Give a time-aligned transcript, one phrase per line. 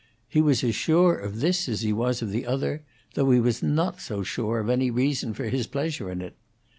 [0.27, 3.61] He was as sure of this as he was of the other, though he was
[3.61, 6.35] not so sure of any reason for his pleasure in it.